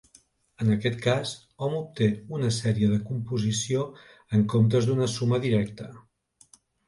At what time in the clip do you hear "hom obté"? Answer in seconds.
1.65-2.07